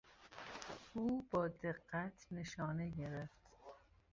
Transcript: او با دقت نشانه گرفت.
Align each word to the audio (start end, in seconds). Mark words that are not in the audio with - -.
او 0.93 1.25
با 1.31 1.47
دقت 1.47 2.25
نشانه 2.31 2.89
گرفت. 2.89 3.49